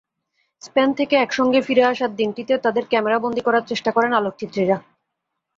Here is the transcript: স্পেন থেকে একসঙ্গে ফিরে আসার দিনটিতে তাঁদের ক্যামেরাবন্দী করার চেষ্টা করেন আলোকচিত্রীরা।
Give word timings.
স্পেন 0.61 0.89
থেকে 0.99 1.15
একসঙ্গে 1.17 1.59
ফিরে 1.61 1.83
আসার 1.83 2.11
দিনটিতে 2.15 2.53
তাঁদের 2.57 2.85
ক্যামেরাবন্দী 2.91 3.41
করার 3.43 3.63
চেষ্টা 3.67 3.89
করেন 3.91 4.11
আলোকচিত্রীরা। 4.13 4.77